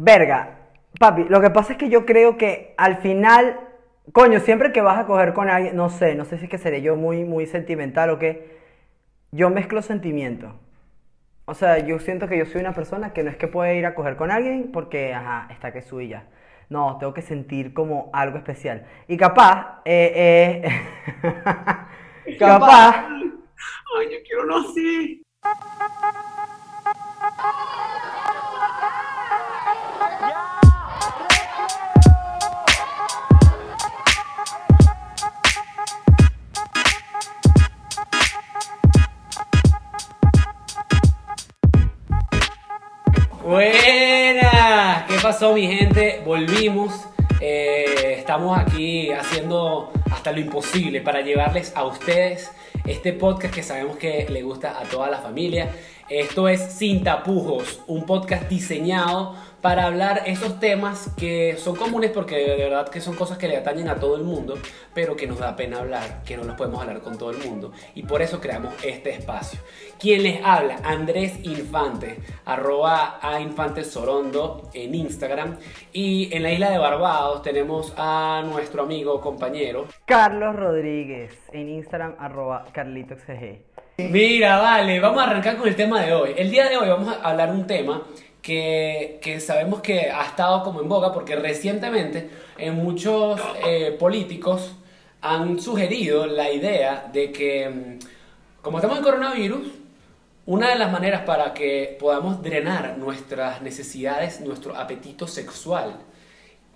[0.00, 0.58] Verga,
[1.00, 3.58] papi, lo que pasa es que yo creo que al final,
[4.12, 6.56] coño, siempre que vas a coger con alguien, no sé, no sé si es que
[6.56, 8.58] seré yo muy, muy sentimental o qué,
[9.32, 10.54] yo mezclo sentimientos.
[11.46, 13.86] O sea, yo siento que yo soy una persona que no es que puede ir
[13.86, 16.26] a coger con alguien porque, ajá, está que suya.
[16.68, 18.86] No, tengo que sentir como algo especial.
[19.08, 20.62] Y capaz, eh,
[22.24, 23.04] eh, capaz,
[23.96, 25.22] Ay, yo quiero no así.
[43.48, 46.20] Buenas, ¿qué pasó mi gente?
[46.22, 46.92] Volvimos.
[47.40, 52.50] Eh, estamos aquí haciendo hasta lo imposible para llevarles a ustedes
[52.86, 55.70] este podcast que sabemos que le gusta a toda la familia.
[56.10, 62.36] Esto es Sin Tapujos, un podcast diseñado para hablar esos temas que son comunes porque
[62.36, 64.54] de verdad que son cosas que le atañen a todo el mundo,
[64.94, 67.72] pero que nos da pena hablar, que no los podemos hablar con todo el mundo.
[67.94, 69.60] Y por eso creamos este espacio.
[70.00, 75.58] Quien les habla, Andrés Infante, arroba a Infante Sorondo en Instagram.
[75.92, 79.84] Y en la isla de Barbados tenemos a nuestro amigo, compañero.
[80.06, 83.60] Carlos Rodríguez, en Instagram, arroba carlitoxg.
[84.00, 86.32] Mira, vale, vamos a arrancar con el tema de hoy.
[86.36, 88.04] El día de hoy vamos a hablar un tema
[88.40, 94.76] que, que sabemos que ha estado como en boga porque recientemente en muchos eh, políticos
[95.20, 99.66] han sugerido la idea de que, mm, como estamos en coronavirus,
[100.46, 105.96] una de las maneras para que podamos drenar nuestras necesidades, nuestro apetito sexual,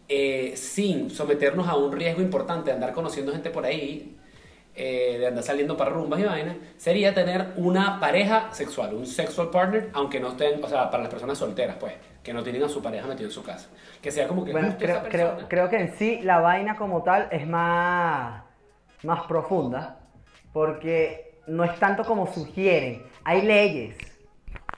[0.09, 4.17] eh, sin someternos a un riesgo importante de andar conociendo gente por ahí,
[4.75, 9.51] eh, de andar saliendo para rumbas y vainas, sería tener una pareja sexual, un sexual
[9.51, 11.93] partner, aunque no estén, o sea, para las personas solteras, pues,
[12.23, 13.69] que no tienen a su pareja metido en su casa.
[14.01, 17.29] Que sea como que Bueno, creo, creo, creo que en sí la vaina como tal
[17.31, 18.43] es más,
[19.03, 19.99] más profunda,
[20.53, 23.97] porque no es tanto como sugieren, hay leyes,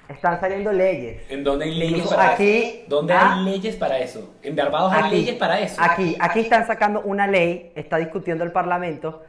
[0.08, 1.22] están saliendo leyes.
[1.30, 2.84] ¿En dónde hay leyes para aquí- eso?
[2.88, 3.34] ¿Dónde ¿Ah?
[3.36, 4.34] hay leyes para eso?
[4.42, 5.76] En Barbados hay leyes para eso.
[5.80, 9.22] Aquí, aquí están sacando una ley, está discutiendo el Parlamento,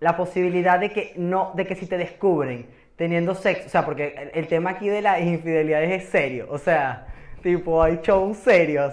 [0.00, 2.66] la posibilidad de que no, de que si te descubren
[2.96, 7.06] teniendo sexo, o sea, porque el, tema aquí de las infidelidades es serio, o sea,
[7.42, 8.90] tipo, hay show serio,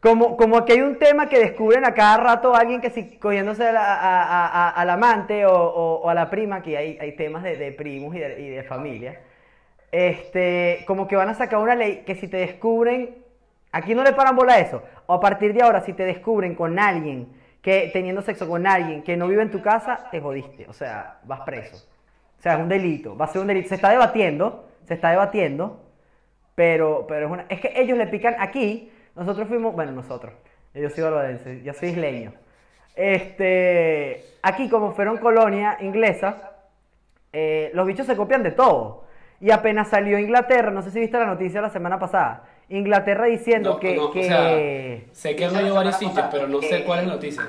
[0.00, 3.18] como, como que hay un tema que descubren a cada rato a alguien que si
[3.18, 7.72] cogiéndose a la- a- al amante o, a la prima, que hay, hay temas de,
[7.72, 9.18] primos y de, y de familia,
[9.90, 13.16] este, como que van a sacar una ley que si te descubren,
[13.72, 16.54] aquí no le paran bola a eso, o a partir de ahora si te descubren
[16.54, 17.28] con alguien
[17.62, 21.18] que teniendo sexo con alguien que no vive en tu casa, te jodiste, o sea,
[21.24, 21.76] vas preso.
[22.38, 23.68] O sea, es un delito, va a ser un delito.
[23.68, 25.82] Se está debatiendo, se está debatiendo,
[26.54, 30.32] pero, pero es que ellos le pican aquí, nosotros fuimos, bueno, nosotros,
[30.74, 32.32] yo soy barbadense, yo soy isleño.
[32.94, 36.52] Este, aquí como fueron colonia inglesa,
[37.32, 39.04] eh, los bichos se copian de todo.
[39.40, 43.74] Y apenas salió Inglaterra, no sé si viste la noticia la semana pasada, Inglaterra diciendo
[43.74, 43.96] No, que...
[43.96, 47.06] no, o que- sea, sé que han leído varios sitios, pero no sé cuál es
[47.06, 47.42] la noticia.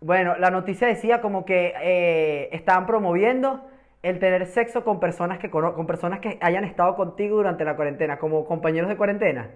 [0.00, 3.64] Bueno, la noticia decía como que eh, estaban promoviendo
[4.02, 8.18] el tener sexo con personas que con personas que hayan estado contigo durante la cuarentena,
[8.18, 9.50] como compañeros de cuarentena.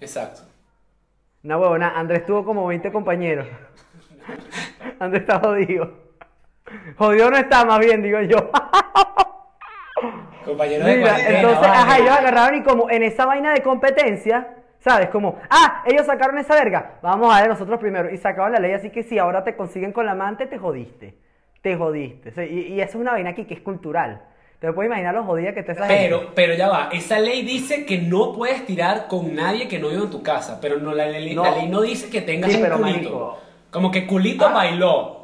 [0.00, 0.42] Exacto.
[1.44, 3.46] Una huevona, Andrés tuvo como 20 compañeros.
[4.98, 5.92] Andrés está jodido.
[6.96, 8.50] Jodido no está, más bien, digo yo.
[10.44, 11.74] Compañeros de Mira, cuarentena, entonces, vale.
[11.76, 14.48] ajá, ellos agarraron y como en esa vaina de competencia,
[14.80, 15.08] ¿sabes?
[15.10, 18.10] Como, ah, ellos sacaron esa verga, vamos a ver nosotros primero.
[18.10, 21.14] Y sacaban la ley, así que si ahora te consiguen con la amante, te jodiste.
[21.62, 22.30] Te jodiste.
[22.30, 24.22] O sea, y, y eso es una vaina aquí que es cultural.
[24.60, 26.04] Te puedes imaginar lo jodida que te esa gente.
[26.04, 29.88] Pero, pero ya va, esa ley dice que no puedes tirar con nadie que no
[29.88, 31.44] viva en tu casa, pero no, la, ley, No.
[31.44, 33.38] la ley no dice que tengas Sí, un pero, culito.
[33.70, 34.52] Como que culito Ah.
[34.52, 35.19] bailó.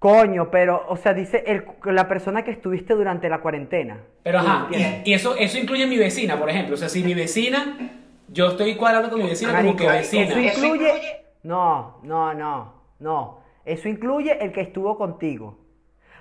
[0.00, 3.98] Coño, pero, o sea, dice el, la persona que estuviste durante la cuarentena.
[4.22, 6.74] Pero ajá, y, y eso, eso incluye a mi vecina, por ejemplo.
[6.74, 7.76] O sea, si mi vecina,
[8.26, 10.24] yo estoy cuadrando con mi vecina como que vecina.
[10.24, 10.90] Eso incluye.
[11.42, 13.40] No, no, no, no.
[13.66, 15.58] Eso incluye el que estuvo contigo.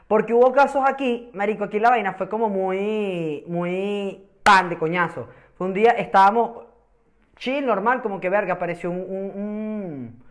[0.09, 5.29] Porque hubo casos aquí, Marico, aquí la vaina fue como muy, muy pan de coñazo.
[5.57, 6.65] Fue un día, estábamos
[7.37, 10.23] chill, normal, como que verga, apareció un, un, un,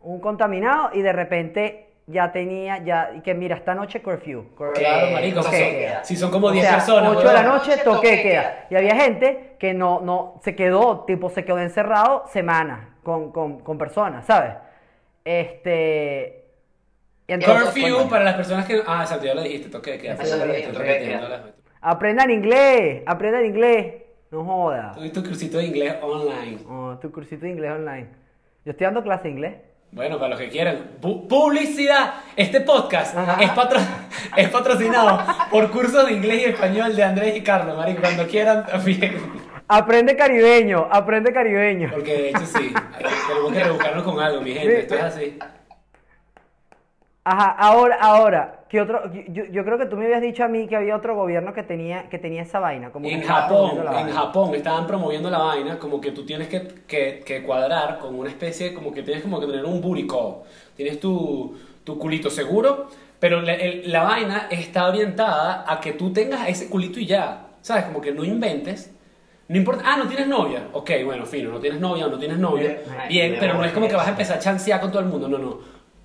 [0.00, 4.44] un contaminado y de repente ya tenía, ya, y que mira, esta noche curfew.
[4.56, 7.16] Cur- Claro, marico, si son, si como O 10 sea, personas.
[7.16, 8.66] 8 de la noche, toque queda.
[8.70, 13.60] Y había gente que no, no, se quedó, tipo, se quedó encerrado semanas con, con,
[13.60, 14.52] con personas, ¿sabes?
[15.24, 16.44] Este.
[17.26, 18.82] entonces, Curfew para las personas que.
[18.86, 21.54] Ah, exacto, ya lo dijiste, toque de queda.
[21.80, 23.94] Aprendan inglés, aprendan inglés.
[24.30, 24.94] No joda.
[25.00, 26.58] Y tu cursito de inglés online.
[26.68, 28.08] Oh, tu cursito de inglés online.
[28.64, 29.54] Yo estoy dando clase de inglés.
[29.94, 30.90] Bueno, para los que quieran.
[31.00, 32.14] Pu- publicidad.
[32.34, 33.78] Este podcast es, patro-
[34.36, 35.20] es patrocinado
[35.52, 38.00] por cursos de inglés y español de Andrés y Carlos, marico.
[38.00, 39.16] Cuando quieran, también.
[39.68, 41.90] Aprende caribeño, aprende caribeño.
[41.92, 42.74] Porque de hecho sí.
[43.28, 44.80] Tenemos que rebuscarnos con algo, mi gente.
[44.80, 45.38] Esto es así.
[47.26, 49.10] Ajá, ahora, ahora, ¿qué otro?
[49.28, 51.62] Yo, yo creo que tú me habías dicho a mí que había otro gobierno que
[51.62, 52.90] tenía, que tenía esa vaina.
[52.92, 54.20] Como que En Japón, promoviendo la en vaina.
[54.20, 58.28] Japón estaban promoviendo la vaina como que tú tienes que, que, que cuadrar con una
[58.28, 60.42] especie, como que tienes como que tener un booty call.
[60.76, 62.88] Tienes tu, tu culito seguro,
[63.18, 67.46] pero la, el- la vaina está orientada a que tú tengas ese culito y ya.
[67.62, 67.84] ¿Sabes?
[67.86, 68.90] Como que no inventes.
[69.48, 70.68] No importa, ah, no tienes novia.
[70.72, 72.80] Ok, bueno, fino, no tienes novia o no tienes novia.
[73.08, 75.08] Bien, pero no es como a que vas a empezar a chancear con todo el
[75.08, 75.26] mundo.
[75.28, 75.58] No, no.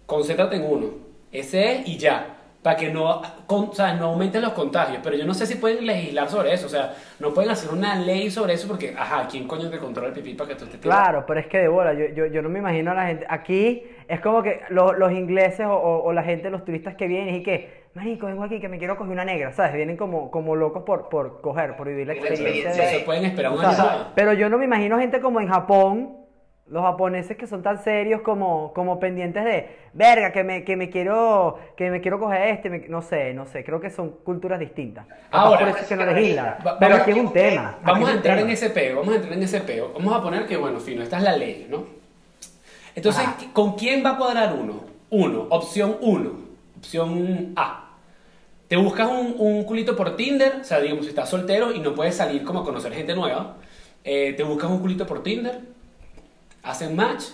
[0.06, 1.09] Concéntrate en uno.
[1.31, 2.36] Ese es y ya.
[2.62, 3.98] Para que no, con, ¿sabes?
[4.02, 5.00] no aumenten los contagios.
[5.02, 6.66] Pero yo no sé si pueden legislar sobre eso.
[6.66, 10.10] O sea, no pueden hacer una ley sobre eso porque, ajá, ¿quién coño te controla
[10.10, 11.02] el pipí para que tú estés tirando?
[11.04, 13.26] Claro, pero es que de bola, yo, yo, yo no me imagino a la gente.
[13.30, 17.08] Aquí es como que lo- los ingleses o, o- o la gente, los turistas que
[17.08, 19.74] vienen y que, marico, vengo aquí que me quiero coger una negra, ¿sabes?
[19.75, 23.00] Vienen como, como locos por, por coger, por vivir la experiencia experiencia de...
[23.00, 26.18] Se pueden esperar un O sea, pero yo no me imagino gente como en Japón,
[26.71, 30.89] los japoneses que son tan serios como, como pendientes de, verga, que me, que me
[30.89, 34.60] quiero, que me quiero coger este, me- no sé, no sé, creo que son culturas
[34.60, 35.06] distintas.
[35.31, 36.57] Ahora, por eso es que no legislan.
[36.66, 37.77] va- Pero aquí es un tema.
[37.83, 38.48] Vamos a entrar tema.
[38.48, 39.92] en ese peo, vamos a entrar en ese peo.
[39.94, 41.83] Vamos a poner que, bueno, fino, esta es la ley, ¿no?
[42.95, 43.38] Entonces, Ajá.
[43.54, 44.81] ¿con quién va a cuadrar uno?
[45.12, 46.33] Uno, opción uno,
[46.77, 47.86] opción A.
[48.68, 51.95] Te buscas un, un culito por Tinder, o sea, digamos, si estás soltero y no
[51.95, 53.56] puedes salir como a conocer gente nueva,
[54.04, 55.62] eh, te buscas un culito por Tinder,
[56.64, 57.26] hacen match,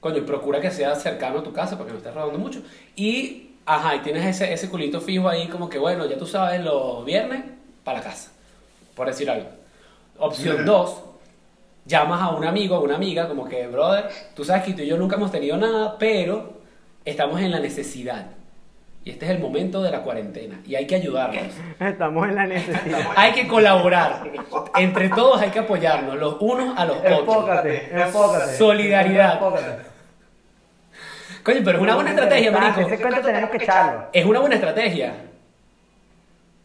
[0.00, 2.62] coño, y procura que sea cercano a tu casa para que no estés rodando mucho,
[2.96, 6.62] y, ajá, y tienes ese, ese culito fijo ahí como que, bueno, ya tú sabes,
[6.62, 7.44] los viernes,
[7.84, 8.32] para la casa,
[8.94, 9.48] por decir algo.
[10.18, 11.00] Opción 2,
[11.86, 14.86] llamas a un amigo, a una amiga, como que, brother, tú sabes que tú y
[14.86, 16.54] yo nunca hemos tenido nada, pero
[17.04, 18.26] estamos en la necesidad.
[19.06, 21.42] Y este es el momento de la cuarentena y hay que ayudarnos.
[21.78, 23.00] Estamos en la necesidad.
[23.16, 24.22] Hay que colaborar.
[24.78, 27.18] Entre todos hay que apoyarnos, los unos a los otros.
[27.20, 28.56] Enfócate, enfócate.
[28.56, 29.34] Solidaridad.
[29.34, 29.82] Enfócate.
[31.42, 32.80] Coño, pero es una buena estrategia, marico.
[32.80, 34.06] Ese cuento tenemos que echarlo.
[34.10, 35.14] Es una buena estrategia.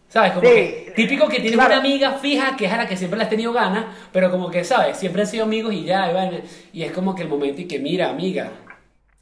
[0.08, 0.32] ¿Sabes?
[0.32, 0.54] Como Sí.
[0.56, 1.74] que típico que tienes Claro.
[1.74, 3.84] una amiga fija que es a la que siempre le has tenido ganas,
[4.14, 4.98] pero como que, ¿sabes?
[4.98, 6.38] Siempre han sido amigos y ya, y, vaina.
[6.72, 8.50] y es como que el momento y que, mira, amiga.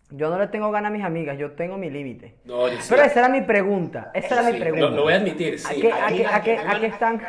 [0.09, 2.35] Yo no le tengo ganas a mis amigas, yo tengo mi límite.
[2.45, 2.87] No, yo sí.
[2.89, 4.11] Pero esa era mi pregunta.
[4.13, 4.89] Esa era Sí, mi lo, pregunta.
[4.95, 5.81] lo voy a admitir, ¿A sí.
[5.81, 7.21] qué, a qué, a qué, a qué están?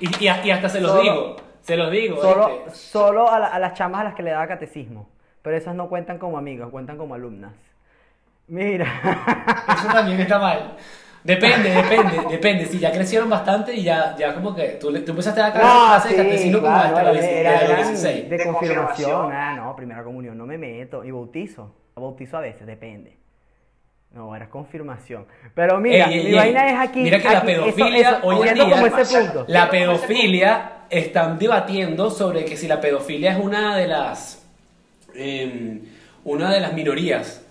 [0.00, 1.36] Y, y, y hasta se los Solo- digo.
[1.60, 2.16] Se los digo.
[2.22, 5.10] Solo, solo a, la- a las chamas a las que le daba catecismo.
[5.42, 7.52] Pero esas no cuentan como amigas, cuentan como alumnas.
[8.48, 8.86] Mira.
[9.78, 10.76] Eso también está mal.
[11.22, 12.64] Depende, depende, depende.
[12.64, 15.62] Si ya crecieron bastante y ya, ya como que tú, le- tú empezaste a dar
[15.62, 18.30] No, de sí, catecismo como claro, hasta los era- 16, era- de los eran 16.
[18.30, 18.86] de De confirmación.
[18.86, 19.32] confirmación.
[19.32, 21.04] Ah, no, primera comunión, no me meto.
[21.04, 21.74] Y bautizo.
[22.00, 23.16] Bautizo a veces, depende.
[24.12, 25.26] No, era confirmación.
[25.54, 26.34] Pero mira, Ey, ey, mi ey.
[26.34, 27.00] vaina es aquí.
[27.00, 28.70] Mira que la aquí, eso- pedofilia eso, hoy en día.
[28.70, 29.44] como ese punto.
[29.48, 34.42] La pedofilia están debatiendo sobre que si la pedofilia es una de las.
[35.14, 35.82] em,
[36.24, 37.42] una de las minorías.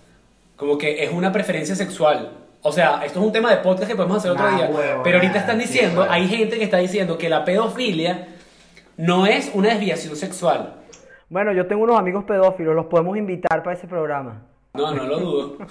[0.56, 2.32] Como que es una preferencia sexual.
[2.62, 4.66] O sea, esto es un tema de podcast que podemos hacer otro Nah, día.
[4.66, 8.28] huevo, pero ahorita están diciendo, hay gente que está diciendo que la pedofilia
[8.98, 10.74] no es una desviación sexual.
[11.30, 14.42] Bueno, yo tengo unos amigos pedófilos, los podemos invitar para ese programa.
[14.74, 15.58] No, no lo dudo.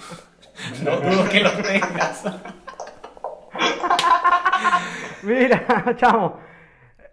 [0.84, 2.24] No dudo que lo tengas.
[5.22, 5.64] Mira,
[5.96, 6.38] chamo.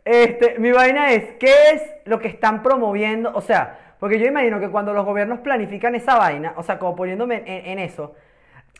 [0.03, 3.31] Este, mi vaina es, ¿qué es lo que están promoviendo?
[3.33, 6.95] O sea, porque yo imagino que cuando los gobiernos planifican esa vaina, o sea, como
[6.95, 8.15] poniéndome en, en eso,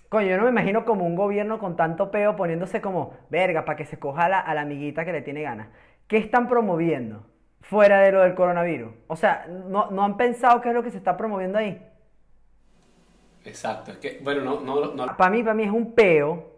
[0.09, 3.77] coño, yo no me imagino como un gobierno con tanto peo poniéndose como, verga, para
[3.77, 5.69] que se coja a la, a la amiguita que le tiene ganas.
[6.07, 7.25] ¿Qué están promoviendo
[7.61, 8.93] fuera de lo del coronavirus?
[9.07, 11.81] O sea, ¿no, no han pensado qué es lo que se está promoviendo ahí?
[13.43, 15.17] Exacto, es que, bueno, no, no, no.
[15.17, 16.51] Para mí, para mí es un peo,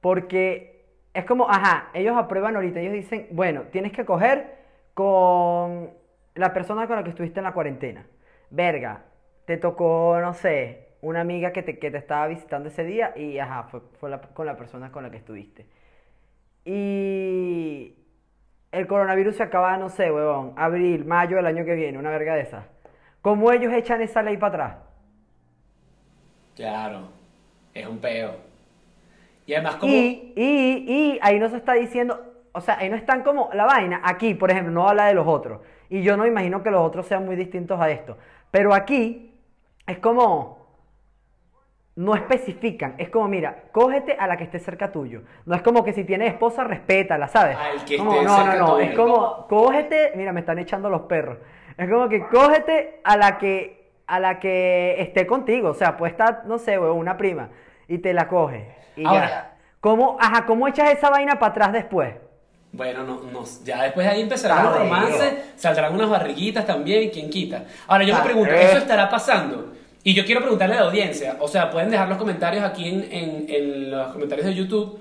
[0.00, 4.58] porque es como, ajá, ellos aprueban ahorita, ellos dicen, bueno, tienes que coger
[4.94, 5.90] con
[6.34, 8.06] la persona con la que estuviste en la cuarentena.
[8.50, 9.04] Verga,
[9.46, 13.38] te tocó, no sé, una amiga que te, que te estaba visitando ese día y,
[13.38, 15.66] ajá, fue, fue la- con la persona con la que estuviste.
[16.64, 17.96] Y
[18.72, 22.34] el coronavirus se acaba, no sé, huevón, abril, mayo del año que viene, una verga
[22.34, 22.64] de esas.
[23.20, 24.76] ¿Cómo ellos echan esa ley para atrás?
[26.56, 27.08] Claro,
[27.74, 28.34] es un peo.
[29.46, 29.92] Y además, como.
[29.92, 33.64] Y, y, y ahí no se está diciendo, o sea, ahí no están como la
[33.64, 34.00] vaina.
[34.04, 35.60] Aquí, por ejemplo, no habla de los otros.
[35.88, 38.16] Y yo no imagino que los otros sean muy distintos a esto.
[38.50, 39.34] Pero aquí
[39.86, 40.61] es como,
[41.96, 42.94] no especifican.
[42.98, 45.22] Es como, mira, cógete a la que esté cerca tuyo.
[45.44, 47.56] No es como que si tienes esposa, respétala, ¿sabes?
[47.56, 48.74] Al que Como, esté no, cerca no, no.
[48.74, 48.84] tuyo.
[48.90, 51.38] Es como, cógete, mira, me están echando los perros.
[51.76, 55.70] Es como que cógete a la que, a la que esté contigo.
[55.70, 57.50] O sea, puede estar, no sé, weón, una prima.
[57.88, 58.64] Y te la coges.
[58.96, 59.48] Y Ahora- ya.
[59.80, 62.14] ¿Cómo, ajá, ¿cómo echas esa vaina para atrás después?
[62.70, 67.28] Bueno, no, no, ya después de ahí empezarán los romances, saldrán unas barriguitas también, quién
[67.28, 67.64] quita.
[67.88, 68.62] Ahora yo me Ah, pregunto, eh.
[68.62, 69.72] ¿eso estará pasando?
[70.04, 73.46] Y yo quiero preguntarle a la audiencia, o sea, pueden dejar los comentarios aquí en,
[73.48, 74.98] en- los comentarios de YouTube,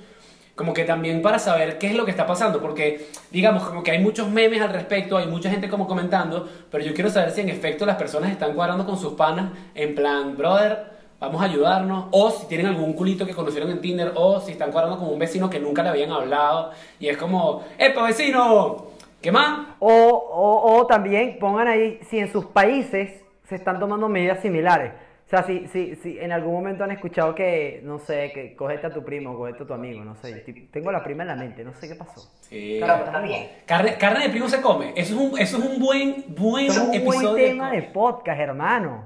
[0.56, 3.92] como que también para saber qué es lo que está pasando, porque digamos como que
[3.92, 7.42] hay muchos memes al respecto, hay mucha gente como comentando, pero yo quiero saber si
[7.42, 12.06] en efecto las personas están cuadrando con sus panas en plan, brother, vamos a ayudarnos,
[12.12, 15.18] o si tienen algún culito que conocieron en Tinder, o si están cuadrando con un
[15.18, 18.86] vecino que nunca le habían hablado, y es como, ¡epa vecino!
[19.22, 19.68] ¿Qué más?
[19.80, 24.94] O, o, o también pongan ahí si en sus países se están tomando medidas similares.
[25.26, 28.88] O sea, si, si, si en algún momento han escuchado que, no sé, que cogete
[28.88, 30.42] a tu primo, cogete a tu amigo, no sé.
[30.72, 32.32] Tengo la prima en la mente, no sé qué pasó.
[32.40, 32.78] Sí.
[32.82, 33.50] Claro, está bien.
[33.66, 34.94] Carne, carne de primo se come.
[34.96, 37.30] Eso es un, eso es un buen, buen Eso es un episodio.
[37.32, 39.06] buen de tema de podcast, hermano.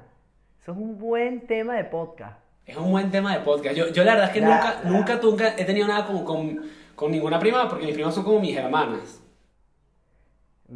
[0.62, 2.38] Eso es un buen tema de podcast.
[2.68, 3.76] Es un buen tema de podcast.
[3.76, 6.62] Yo, yo la verdad es que nunca, nunca, nunca he tenido nada con, con,
[6.96, 9.25] con ninguna prima, porque mis primas son como mis hermanas.
[10.68, 10.76] Sí,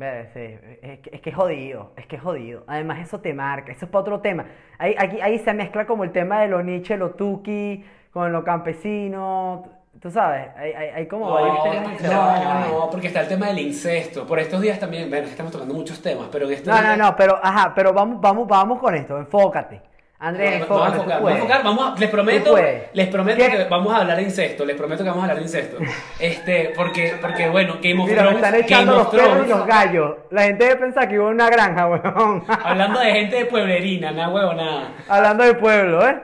[0.83, 2.63] es que, es que es jodido, es que es jodido.
[2.67, 4.45] Además, eso te marca, eso es para otro tema.
[4.77, 8.43] Ahí, aquí, ahí se mezcla como el tema de lo Nietzsche, lo Tuki, con lo
[8.43, 9.63] campesino.
[9.99, 11.57] Tú sabes, hay, hay, hay como varios
[12.03, 14.27] No, no, no, porque está el tema del incesto.
[14.27, 17.15] Por estos días también, bueno, estamos tocando muchos temas, pero en estos No, no, no,
[17.15, 19.88] pero, ajá, pero vamos, vamos, vamos con esto, enfócate.
[20.21, 22.57] Andrés, Vamos a enfocar, vamos a enfocar, vamos a- les prometo,
[22.91, 23.49] les prometo ¿Qué?
[23.51, 25.77] que vamos a hablar de incesto, les prometo que vamos a hablar de incesto.
[26.19, 29.45] Este, porque, porque bueno, Game of Mira, me Thrones, están Game echando of los perros
[29.45, 30.15] y los gallos.
[30.31, 32.43] La gente debe pensar que hubo una granja, weón.
[32.47, 34.89] hablando de gente de pueblerina, nada huevo, nada.
[35.07, 36.19] Hablando del pueblo, ¿eh?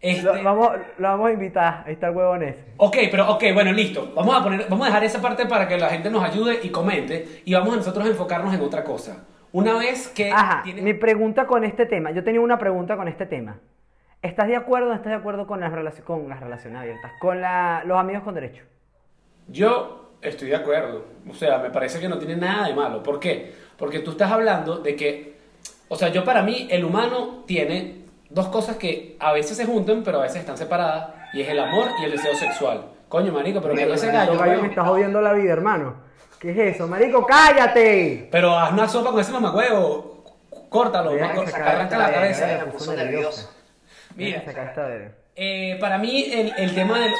[0.00, 2.64] Este, Lo, vamos, lo vamos a invitar, ahí está el huevón ese.
[2.78, 4.12] Ok, pero ok, bueno, listo.
[4.14, 6.70] Vamos a poner, vamos a dejar esa parte para que la gente nos ayude y
[6.70, 9.24] comente y vamos a nosotros a enfocarnos en otra cosa.
[9.52, 13.08] Una vez que Ajá, tienes- mi pregunta con este tema, yo tenía una pregunta con
[13.08, 13.58] este tema.
[14.22, 15.72] ¿Estás de acuerdo o no estás de acuerdo con las,
[16.02, 17.12] con las relaciones abiertas?
[17.20, 18.64] Con la, los amigos con derecho.
[19.48, 21.04] Yo estoy de acuerdo.
[21.28, 23.02] O sea, me parece que no tiene nada de malo.
[23.02, 23.54] ¿Por qué?
[23.78, 25.36] Porque tú estás hablando de que,
[25.88, 30.02] o sea, yo para mí el humano tiene dos cosas que a veces se juntan,
[30.02, 32.86] pero a veces están separadas, y es el amor y el deseo sexual.
[33.08, 36.05] Coño, marico, pero que ese gallo, me está jodiendo la vida, hermano.
[36.46, 36.86] ¿Qué es eso?
[36.86, 38.28] Marico, cállate.
[38.30, 40.22] Pero haz una sopa con ese mamacuevo.
[40.68, 42.46] Córtalo, Mira, saca arranca la cabeza.
[42.46, 43.52] me me puso nervioso.
[44.14, 45.10] Mira, Saca esta verga.
[45.34, 47.12] Eh, para mí el, el tema del...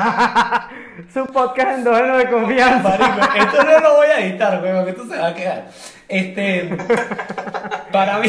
[1.12, 2.96] Su podcast endógeno de confianza.
[2.98, 5.64] Marico, esto no lo voy a editar, weón, que esto se va a quedar.
[6.08, 6.76] Este,
[7.92, 8.28] para mí,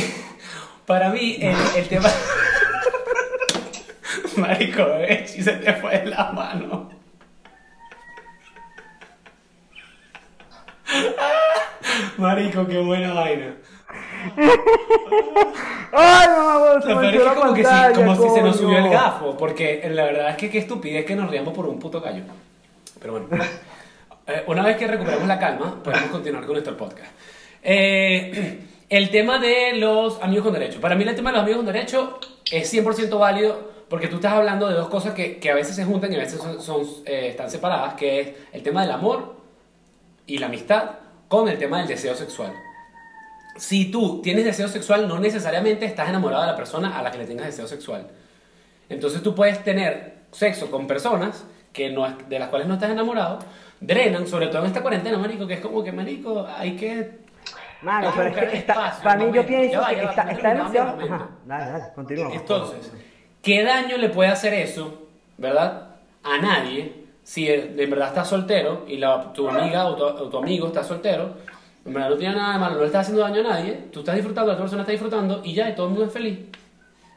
[0.85, 2.09] para mí el, el tema...
[4.37, 6.89] Marico, eh, si se te fue de la mano.
[12.17, 13.55] Marico, qué buena vaina.
[15.91, 16.27] ¡Ay,
[16.81, 19.35] se Lo peor es que como que pantalla, como si se nos subió el gafo,
[19.37, 22.23] porque la verdad es que qué estupidez que nos riamos por un puto gallo.
[22.99, 23.27] Pero bueno,
[24.27, 27.11] eh, una vez que recuperemos la calma, podemos continuar con nuestro podcast.
[27.63, 28.59] Eh,
[28.91, 30.81] el tema de los amigos con derecho.
[30.81, 32.19] Para mí el tema de los amigos con derecho
[32.51, 35.85] es 100% válido porque tú estás hablando de dos cosas que, que a veces se
[35.85, 39.37] juntan y a veces son, eh, están separadas, que es el tema del amor
[40.27, 40.91] y la amistad
[41.29, 42.51] con el tema del deseo sexual.
[43.55, 47.17] Si tú tienes deseo sexual, no necesariamente estás enamorado de la persona a la que
[47.17, 48.09] le tengas deseo sexual.
[48.89, 53.39] Entonces tú puedes tener sexo con personas que no, de las cuales no estás enamorado,
[53.79, 57.20] drenan, sobre todo en esta cuarentena, marico, que es como que, marico, hay que...
[57.81, 59.95] Mano, Vamos a pero es buscar que está, espacio, para mí yo pienso va, que
[59.95, 61.01] va, está, está demasiado...
[61.01, 62.33] Ajá, dale, dale, continúa.
[62.33, 62.93] Entonces,
[63.41, 65.07] ¿qué daño le puede hacer eso,
[65.37, 70.03] verdad, a nadie si de de verdad estás soltero y la, tu amiga o tu,
[70.03, 71.35] o tu amigo está soltero?
[71.83, 73.99] En verdad no tiene nada de malo, no le estás haciendo daño a nadie, tú
[73.99, 76.39] estás disfrutando, la otra persona está disfrutando y ya, y todo el mundo es feliz.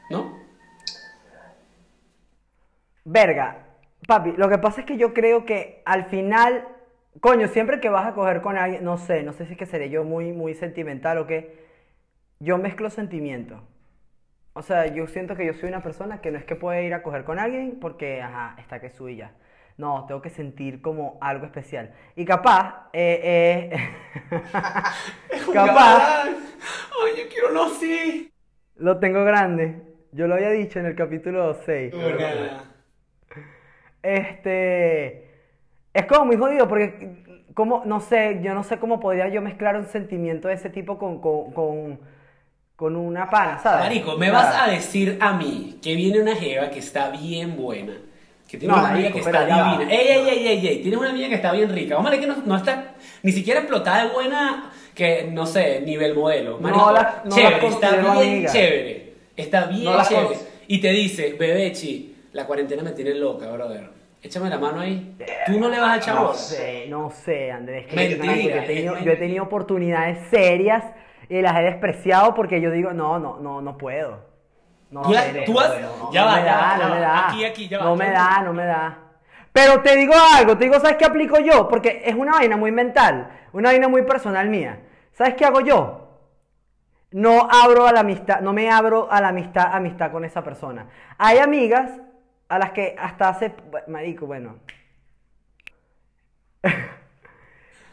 [0.08, 0.38] ¿No?
[3.04, 3.66] Verga,
[4.06, 6.66] papi, lo que pasa es que yo creo que al final,
[7.20, 9.66] coño, siempre que vas a coger con alguien, no sé, no sé si es que
[9.66, 11.64] seré yo muy, muy sentimental o qué,
[12.40, 13.60] yo mezclo sentimientos.
[14.54, 16.94] O sea, yo siento que yo soy una persona que no es que puede ir
[16.94, 19.32] a coger con alguien porque, ajá, está que suya.
[19.32, 19.44] ya.
[19.76, 21.92] No, tengo que sentir como algo especial.
[22.14, 24.30] Y capaz, eh, eh,
[25.52, 28.32] capaz, Ay, yo quiero no sí.
[28.76, 29.82] lo tengo grande.
[30.12, 31.92] Yo lo había dicho en el capítulo 6.
[34.02, 35.23] Este.
[35.94, 37.22] Es como muy jodido porque,
[37.54, 40.98] como, no sé, yo no sé cómo podría yo mezclar un sentimiento de ese tipo
[40.98, 42.00] con, con, con,
[42.76, 43.84] con una pana, ¿sabes?
[43.84, 47.94] Marico, me vas a decir a mí que viene una jeva que está bien buena.
[48.48, 49.86] Que tiene No, una amiga que está divina.
[49.90, 50.78] Ey, ey, ey, ey, ey.
[50.82, 51.94] Tienes una amiga que está bien rica.
[51.96, 55.80] Vamos a ver que no, no está ni siquiera explotada de buena, que no sé,
[55.80, 56.58] nivel modelo.
[56.58, 58.52] Marico, la- no la chévere, está bien amiga.
[58.52, 59.14] chévere.
[59.36, 60.36] Está bien No chévere.
[60.68, 63.93] Y te dice, Bebechi, la cuarentena me tiene loca, brother.
[64.24, 65.16] Échame la mano ahí.
[65.46, 66.34] Tú no le vas a echar No bola.
[66.34, 67.86] sé, no sé, Andrés.
[67.86, 70.82] que Mentira, yo, he tenido, yo he tenido oportunidades serias
[71.28, 74.24] y las he despreciado porque yo digo, no, no, no, no puedo.
[74.90, 75.12] No, Tú
[75.44, 77.28] tú has- no, ya no va, me da, no me da.
[77.28, 78.98] Aquí, aquí, ya va, No me da, no me da.
[79.52, 81.68] Pero te digo algo, te digo, ¿sabes qué aplico yo?
[81.68, 84.80] Porque es una vaina muy mental, una vaina muy personal mía.
[85.12, 86.00] ¿Sabes qué hago yo?
[87.10, 90.86] No abro a la amistad, no me abro a la amistad, amistad con esa persona.
[91.18, 91.90] Hay amigas
[92.54, 93.52] a las que hasta hace,
[93.88, 94.56] marico, bueno.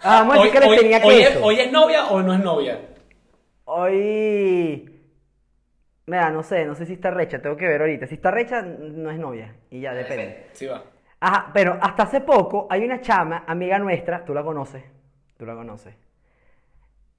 [0.03, 1.45] Ah, vamos a Hoy, decir que les hoy- tenía hoy es, queso.
[1.45, 2.79] hoy es novia o no es novia?
[3.65, 4.99] Hoy.
[6.07, 8.07] Mira, no sé, no sé si está recha, tengo que ver ahorita.
[8.07, 9.53] Si está recha, no es novia.
[9.69, 10.47] Y ya, depende.
[10.53, 10.83] Sí va.
[11.19, 14.83] Ajá, pero hasta hace poco hay una chama, amiga nuestra, tú la conoces,
[15.37, 15.93] tú la conoces,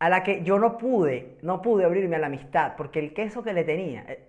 [0.00, 3.44] a la que yo no pude, no pude abrirme a la amistad, porque el queso
[3.44, 4.28] que le tenía, eh,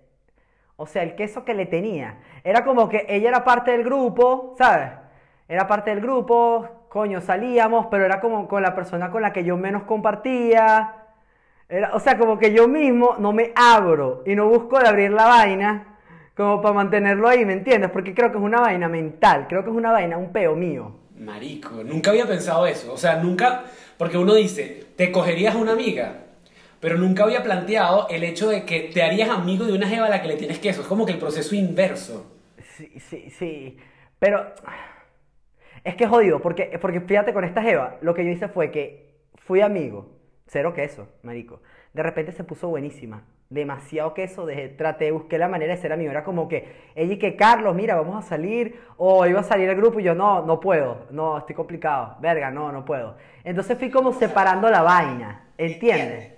[0.76, 4.54] o sea, el queso que le tenía, era como que ella era parte del grupo,
[4.58, 4.90] ¿sabes?
[5.48, 9.44] Era parte del grupo, coño, salíamos, pero era como con la persona con la que
[9.44, 10.94] yo menos compartía.
[11.68, 15.12] Era, o sea, como que yo mismo no me abro y no busco de abrir
[15.12, 15.98] la vaina
[16.36, 17.90] como para mantenerlo ahí, ¿me entiendes?
[17.90, 20.92] Porque creo que es una vaina mental, creo que es una vaina, un peo mío.
[21.16, 22.92] Marico, nunca había pensado eso.
[22.92, 23.64] O sea, nunca.
[23.96, 26.23] Porque uno dice, te cogerías una amiga.
[26.84, 30.10] Pero nunca había planteado el hecho de que te harías amigo de una jeva a
[30.10, 30.82] la que le tienes queso.
[30.82, 32.30] Es como que el proceso inverso.
[32.76, 33.78] Sí, sí, sí.
[34.18, 34.44] Pero
[35.82, 38.70] es que es jodido, porque, porque fíjate con esta jeva, lo que yo hice fue
[38.70, 39.14] que
[39.46, 40.10] fui amigo,
[40.46, 41.62] cero queso, marico.
[41.94, 46.10] De repente se puso buenísima, demasiado queso, traté, busqué la manera de ser amigo.
[46.10, 49.70] Era como que ella y que Carlos, mira, vamos a salir, o iba a salir
[49.70, 53.16] el grupo y yo, no, no puedo, no, estoy complicado, verga, no, no puedo.
[53.42, 56.33] Entonces fui como separando la vaina, ¿entiendes?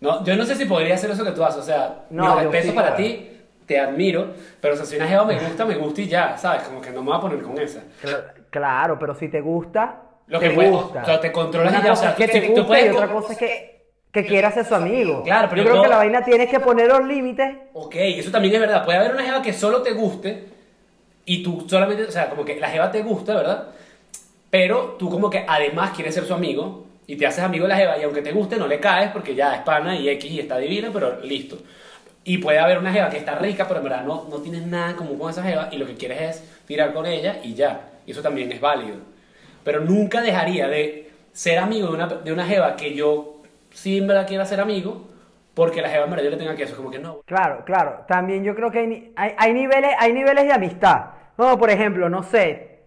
[0.00, 1.60] No, yo no sé si podría hacer eso que tú haces.
[1.62, 3.02] O sea, No, mi yo respeto sí, para claro.
[3.02, 3.30] ti,
[3.66, 4.28] te admiro.
[4.60, 6.62] Pero o sea, si una jeva me gusta, me gusta y ya, ¿sabes?
[6.64, 7.80] Como que no me voy a poner con esa.
[8.02, 11.02] Cla- Claro, pero si te gusta, Lo te que puedes- gusta.
[11.02, 12.88] o sea, te controlas Una y ya, o sea, que tú- te gusta puedes y
[12.90, 15.22] otra co- cosa es que, que quieras ser su amigo.
[15.22, 17.54] Claro, pero yo creo todo- que la vaina tienes que poner los límites.
[17.74, 18.84] Ok, eso también es verdad.
[18.84, 20.48] Puede haber una jeva que solo te guste
[21.26, 23.68] y tú solamente, o sea, como que la jeva te gusta, ¿verdad?
[24.48, 27.76] Pero tú como que además quieres ser su amigo y te haces amigo de la
[27.76, 30.40] jeva y aunque te guste no le caes porque ya es pana y X y
[30.40, 31.58] está divina, pero listo.
[32.24, 34.90] Y puede haber una jeva que está rica, pero en verdad no, no tienes nada
[34.90, 37.88] en común con esa jeva y lo que quieres es tirar con ella y ya.
[38.04, 38.96] Y eso también es válido.
[39.62, 44.08] Pero nunca dejaría de ser amigo de una, de una jeva que yo sí en
[44.08, 45.06] verdad quiera ser amigo
[45.54, 46.76] porque la jeva en verdad yo le tenga que eso.
[46.76, 48.04] Como que no, Claro, claro.
[48.08, 51.06] También yo creo que hay, hay niveles, hay niveles de amistad.
[51.38, 52.80] No, por ejemplo, no sé,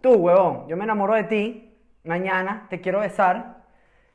[0.00, 1.67] tú, huevón, yo me enamoro de ti,
[2.08, 3.58] mañana te quiero besar.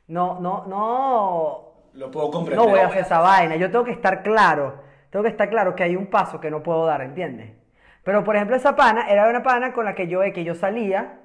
[0.08, 2.62] No, no, no, Lo puedo comprender.
[2.62, 3.56] no voy a hacer esa vaina.
[3.56, 6.62] Yo tengo que estar claro, tengo que estar claro que hay un paso que no
[6.62, 7.52] puedo dar, ¿entiendes?
[8.02, 11.20] Pero por ejemplo, esa pana era una pana con la que yo, que yo salía,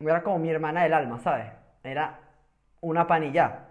[0.00, 1.46] era como mi hermana del alma, ¿sabes?
[1.84, 2.18] Era
[2.80, 3.66] una panilla.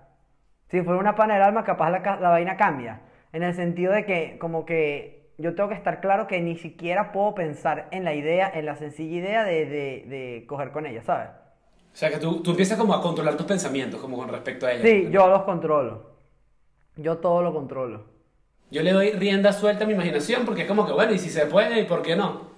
[0.69, 3.01] Si fuera una pana del alma, capaz la, vaina cambia.
[3.33, 7.11] En el sentido de que, como que yo tengo que estar claro que ni siquiera
[7.11, 11.01] puedo pensar en la idea, en la sencilla idea de, de, de coger con ella,
[11.03, 11.29] ¿sabes?
[11.93, 14.71] O sea, que tú, tú empiezas como a controlar tus pensamientos, como con respecto a
[14.73, 14.81] ella.
[14.83, 16.09] Sí, yo los controlo.
[16.95, 18.05] Yo todo lo controlo.
[18.71, 21.29] Yo le doy rienda suelta a mi imaginación porque es como que, bueno, y si
[21.29, 22.49] se puede, ¿y por qué no?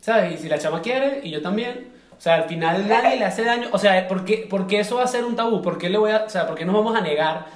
[0.00, 0.34] ¿Sabes?
[0.34, 1.92] Y si la chama quiere, y yo también.
[2.16, 3.68] O sea, al final nadie le hace daño.
[3.72, 5.62] O sea, ¿por qué, por qué eso va a ser un tabú?
[5.62, 7.46] ¿Por qué, le voy a, o sea, ¿por qué nos vamos a negar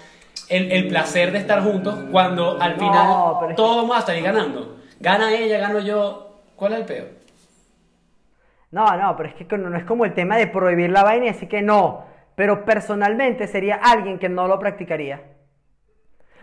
[0.48, 4.02] el, el placer de estar juntos cuando al No, final pero es todos vamos a
[4.06, 4.76] salir ganando?
[5.00, 6.42] Gana ella, gano yo.
[6.56, 7.08] ¿Cuál es el peor?
[8.70, 11.26] No, no, pero es que no, no es como el tema de prohibir la vaina
[11.26, 12.04] y decir que no.
[12.34, 15.22] Pero personalmente sería alguien que no lo practicaría.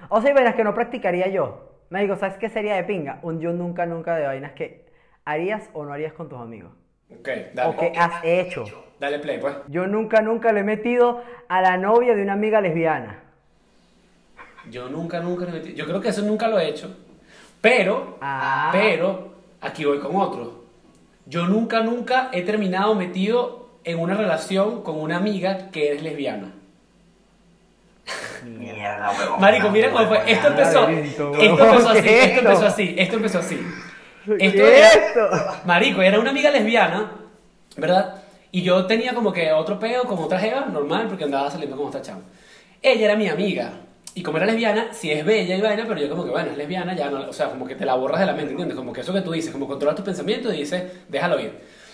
[0.10, 1.72] O sea, hay vainas que no practicaría yo.
[1.90, 3.20] Me digo, ¿sabes qué sería de pinga?
[3.22, 4.86] Un yo nunca, nunca de vainas que
[5.26, 6.72] harías o no harías con tus amigos.
[7.10, 7.30] Ok,
[7.62, 7.76] O dale.
[7.76, 8.72] que has hecho.
[9.00, 9.56] Dale play, pues.
[9.68, 13.24] Yo nunca, nunca le he metido a la novia de una amiga lesbiana.
[14.72, 16.90] Yo nunca, nunca, le metí- yo creo que eso nunca lo he hecho.
[17.62, 18.70] Pero, Ah.
[18.72, 20.64] pero, aquí voy con otro.
[21.26, 26.52] Yo nunca, nunca he terminado metido en una relación con una amiga que es lesbiana.
[28.44, 29.12] Mierda.
[29.40, 30.22] Marico, mira cómo fue.
[30.32, 33.68] Esto empezó, esto empezó así, ¿qué es esto empezó así, esto empezó así.
[34.26, 35.30] ¿Qué Esto es era, esto?
[35.66, 37.12] Marico, era una amiga lesbiana
[37.78, 38.16] ¿verdad?
[38.52, 41.88] Y yo tenía como que otro peo con otra jeva, normal, porque andaba saliendo con
[41.88, 42.22] otra chama.
[42.82, 43.72] Ella era mi amiga.
[44.18, 46.58] Y como era lesbiana, sí es bella y vaina, pero yo como que, bueno, es
[46.58, 48.78] lesbiana, ya no, o sea, como que te la borras de la mente, ¿entiendes?
[48.78, 51.52] Como que eso que tú dices, como controlas tus pensamientos y dices, déjalo ir.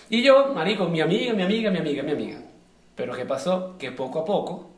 [0.08, 2.38] Y yo, marico, mi amiga, mi amiga, mi amiga, mi amiga.
[2.94, 3.76] Pero ¿qué pasó?
[3.76, 4.70] Que poco a poco,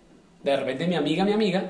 [0.43, 1.65] de repente mi amiga, mi amiga,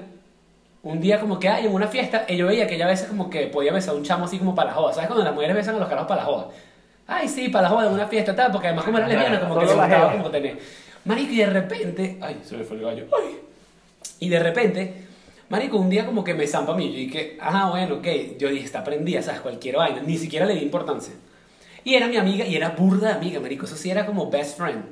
[0.85, 3.09] un día como que hay en una fiesta, y yo veía que ella a veces
[3.09, 4.93] como que podía besar a un chamo así como para la joda.
[4.93, 6.49] ¿Sabes cuando las mujeres besan a los carajos para la joda?
[7.09, 9.59] Ay, sí, para la joda en una fiesta, tal, porque además como era lesbiana, como
[9.59, 10.57] que le gustaba como tener.
[11.05, 13.41] Marico, y de repente, ay, se me fue el gallo, ay.
[14.21, 14.95] Y de repente,
[15.55, 18.07] marico, un día como que me zampa a mí, yo dije, ah, bueno, ok,
[18.39, 19.41] yo dije, está prendida, ¿sabes?
[19.41, 21.15] Cualquier vaina, ni siquiera le di importancia.
[21.85, 24.85] Y era mi amiga, y era burda amiga, marico, eso sí era como best friend.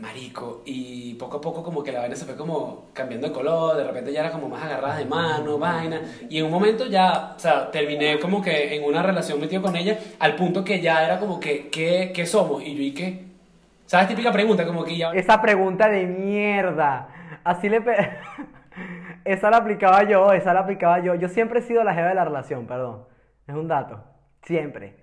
[0.00, 3.78] Marico, y poco a poco como que la vaina se fue como cambiando de color,
[3.78, 7.32] de repente ya era como más agarrada de mano, vaina, y en un momento ya,
[7.34, 11.06] o sea, terminé como que en una relación metido con ella, al punto que ya
[11.06, 12.62] era como que, ¿qué, qué somos?
[12.62, 13.24] Y yo, ¿y?
[13.86, 14.08] ¿Sabes?
[14.08, 15.12] Típica pregunta, como que ya...
[15.12, 17.08] Esa pregunta de mierda.
[17.42, 17.82] Así le...
[19.24, 21.14] esa la aplicaba yo, esa la aplicaba yo.
[21.14, 23.04] Yo siempre he sido la jeva de la relación, perdón.
[23.46, 24.02] Es un dato.
[24.42, 24.94] Siempre.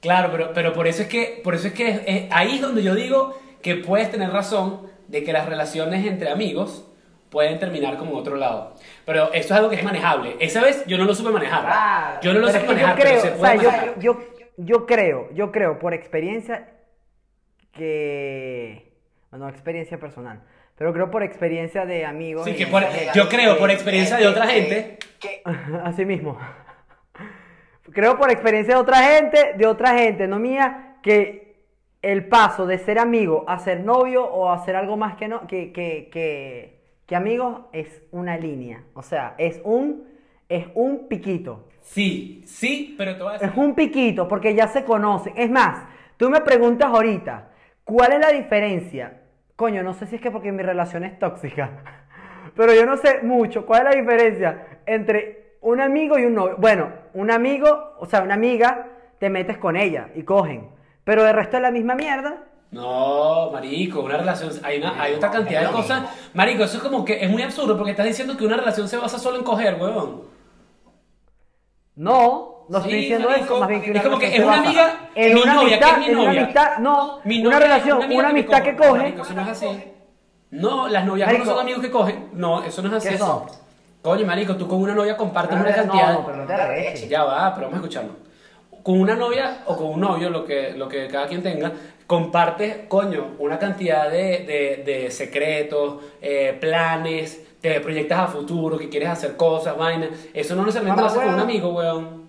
[0.00, 2.94] Claro, pero, pero por eso es que, por eso es que ahí es donde yo
[2.94, 6.88] digo que puedes tener razón de que las relaciones entre amigos
[7.30, 8.74] pueden terminar como en otro lado.
[9.04, 10.36] Pero eso es algo que es manejable.
[10.40, 12.20] Esa vez yo no lo supe manejar.
[12.22, 14.18] Yo no lo supe manejar, yo creo, pero se o puede sea, yo, yo,
[14.56, 16.72] yo creo, yo creo por experiencia
[17.72, 18.92] que...
[19.30, 20.42] Bueno, experiencia personal.
[20.76, 22.44] Pero creo por experiencia de amigos.
[22.44, 22.84] Sí, que por-
[23.14, 24.98] yo creo por experiencia de otra gente.
[25.84, 26.38] Así mismo.
[27.92, 31.56] Creo por experiencia de otra gente, de otra gente, no mía, que
[32.02, 35.46] el paso de ser amigo a ser novio o a ser algo más que, no,
[35.46, 38.82] que, que, que, que amigos es una línea.
[38.94, 40.04] O sea, es un,
[40.48, 41.68] es un piquito.
[41.80, 43.48] Sí, sí, pero te voy a decir.
[43.48, 45.32] Es un piquito porque ya se conocen.
[45.36, 45.84] Es más,
[46.16, 47.50] tú me preguntas ahorita,
[47.84, 49.22] ¿cuál es la diferencia?
[49.56, 51.70] Coño, no sé si es que porque mi relación es tóxica,
[52.54, 56.56] pero yo no sé mucho cuál es la diferencia entre un amigo y un novio.
[56.58, 58.88] Bueno, un amigo, o sea, una amiga,
[59.18, 60.70] te metes con ella y cogen,
[61.04, 62.44] pero de resto es la misma mierda.
[62.70, 66.30] No, marico, una relación, hay, una, hay otra cantidad de cosas.
[66.34, 68.98] Marico, eso es como que es muy absurdo porque estás diciendo que una relación se
[68.98, 70.22] basa solo en coger, huevón.
[71.94, 73.44] No, no Sí, estoy diciendo marico.
[73.46, 75.76] eso, más bien que una Es como que es una amiga, en mi una novia,
[75.76, 76.40] amistad, ¿qué es mi en una novia?
[76.42, 78.90] amistad, no, Mi una novia relación, una me amistad que coge.
[78.98, 79.84] Marico, eso no es así.
[80.50, 81.44] No, las novias Marico.
[81.44, 82.28] no son amigos que cogen.
[82.32, 83.08] No, eso no es así.
[83.10, 83.42] ¿Qué son?
[84.02, 86.12] Coño, marico, tú con una novia compartes No, una cantidad.
[86.12, 87.08] no, pero no te arreches.
[87.08, 88.12] Ya va, pero vamos a escucharlo.
[88.82, 91.72] Con una novia o con un novio, lo que, lo que cada quien tenga,
[92.06, 98.88] compartes, coño, una cantidad de, de, de secretos, eh, planes, te proyectas a futuro, que
[98.88, 100.10] quieres hacer cosas, vainas.
[100.32, 102.25] Eso no necesariamente lo haces con un amigo, weón.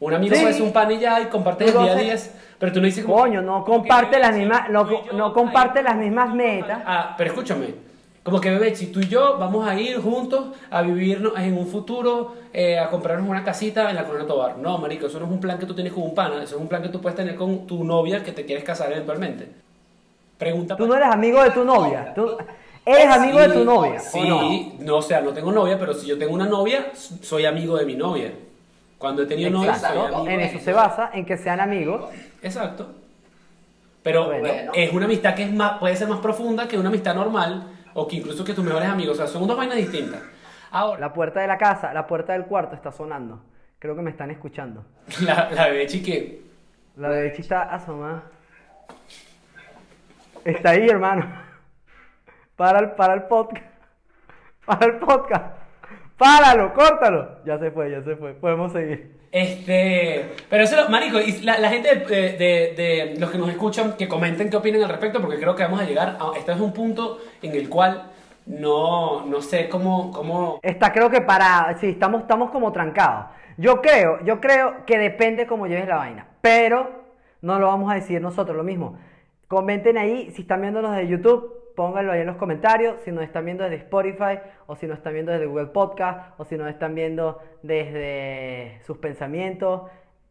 [0.00, 0.52] Un amigo Sí.
[0.52, 2.16] ser un pan y ya y compartes Tú el día a día,
[2.58, 6.32] pero tú no dices como- Coño, no comparte las mismas, no, yo comparte las mismas
[6.34, 6.82] metas.
[6.86, 7.88] Ah, pero escúchame.
[8.22, 11.66] Como que, bebé, si tú y yo vamos a ir juntos a vivirnos en un
[11.66, 14.58] futuro, eh, a comprarnos una casita en la Corona Tobar.
[14.58, 16.60] No, marico, eso no es un plan que tú tienes con un pana, eso es
[16.60, 19.48] un plan que tú puedes tener con tu novia que te quieres casar eventualmente.
[20.36, 22.12] Pregunta Tú no eres amigo de tu novia.
[22.14, 22.36] Tú
[22.84, 23.98] eres amigo de tu novia.
[23.98, 24.42] Sí, ¿o no?
[24.80, 24.96] no?
[24.98, 27.94] o sea, no tengo novia, pero si yo tengo una novia, soy amigo de mi
[27.94, 28.32] novia.
[28.98, 32.10] Cuando he tenido amigo En eso se basa, en que sean amigos.
[32.42, 32.94] Exacto.
[34.02, 34.72] Pero Bueno.
[34.74, 38.06] es una amistad que es más, puede ser más profunda que una amistad normal o
[38.08, 39.14] que incluso que tus mejores amigos.
[39.14, 40.20] O sea, son dos vainas distintas.
[40.70, 43.40] Ahora, La puerta de la casa, la puerta del cuarto está sonando.
[43.78, 44.84] Creo que me están escuchando.
[45.22, 46.42] la, la bebé chique.
[46.96, 48.24] La de Bechi está asomada.
[50.44, 51.26] Está ahí, hermano.
[52.56, 53.64] Para el, para el podcast.
[54.64, 55.57] Para el podcast.
[56.18, 57.38] Páralo, córtalo.
[57.46, 58.34] Ya se fue, ya se fue.
[58.34, 59.16] Podemos seguir.
[59.30, 63.48] Este, pero eso, lo- marico, y la, la gente de, de- de los que nos
[63.50, 66.52] escuchan, que comenten qué opinan al respecto, porque creo que vamos a llegar a, este
[66.52, 68.10] es un punto en el cual
[68.46, 71.76] no, no sé cómo, cómo, Está creo que para...
[71.78, 73.26] Sí, estamos, estamos como trancados.
[73.58, 76.26] Yo creo, yo creo que depende cómo lleves la vaina.
[76.40, 76.90] Pero
[77.42, 78.98] no lo vamos a decir nosotros, lo mismo.
[79.46, 82.96] Comenten ahí, si están viéndonos de YouTube, pónganlo ahí en los comentarios.
[83.04, 84.34] Si nos están viendo desde Spotify,
[84.66, 88.98] o si nos están viendo desde Google Podcast, o si nos están viendo desde sus
[88.98, 89.82] pensamientos,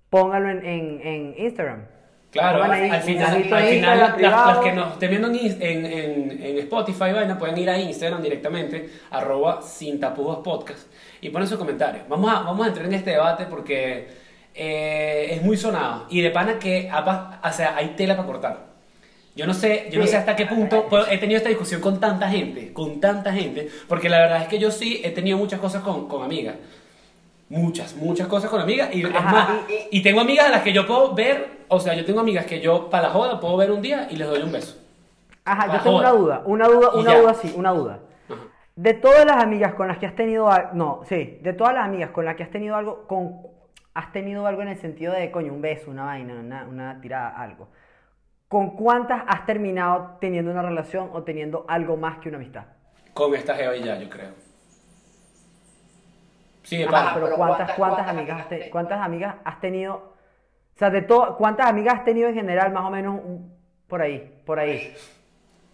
[0.09, 1.85] pónganlo en, en, en Instagram.
[2.31, 6.57] Claro, al, final, al final las, que nos estén viendo en, Ins- en, en- en
[6.59, 12.03] Spotify, vaina, pueden ir a Instagram directamente, arroba sin tapujos podcast, y ponen sus comentarios.
[12.09, 14.09] Vamos a, vamos a entrar en este debate porque
[14.53, 16.05] eh, es muy sonado.
[16.09, 18.76] Y de pana que apa- o sea, hay tela para cortar.
[19.37, 21.99] Yo no sé, yo no sé hasta qué punto pues, he tenido esta discusión con
[21.99, 25.59] tanta gente, con tanta gente, porque la verdad es que yo sí he tenido muchas
[25.59, 26.55] cosas con, con amigas.
[27.47, 28.89] Muchas, muchas cosas con amigas.
[28.93, 29.49] Y es más,
[29.91, 32.59] y tengo amigas a las que yo puedo ver, o sea, yo tengo amigas que
[32.59, 34.75] yo para la joda puedo ver un día y les doy un beso.
[35.45, 36.13] Ajá, yo tengo joda.
[36.13, 37.99] una duda, una duda, una duda sí, una duda.
[38.27, 38.41] Ajá.
[38.75, 41.85] De todas las amigas con las que has tenido algo, no, sí, de todas las
[41.85, 43.35] amigas con las que has tenido algo, con,
[43.93, 47.29] has tenido algo en el sentido de, coño, un beso, una vaina, una, una tirada,
[47.29, 47.67] algo.
[48.47, 52.63] ¿Con cuántas has terminado teniendo una relación o teniendo algo más que una amistad?
[53.13, 54.29] Con esta jeva y ya, yo creo.
[56.63, 57.11] Sí, Ajá, pana.
[57.13, 59.93] pero ¿cuántas, cuántas amigas has te- cuántas amigas has tenido?
[60.75, 63.53] O sea, de todo, ¿cuántas amigas has tenido en general, más o menos un-
[63.87, 64.93] por ahí, por ahí?